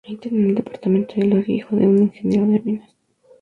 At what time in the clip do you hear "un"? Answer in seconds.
1.85-1.99